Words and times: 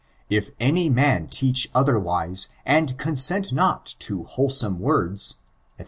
*'If 0.31 0.49
any 0.59 0.89
man 0.89 1.27
teach 1.27 1.69
otherwise, 1.75 2.47
and 2.65 2.97
consent 2.97 3.51
not 3.51 3.85
to 3.99 4.23
wholesome 4.23 4.79
words," 4.79 5.27
&c. 5.27 5.35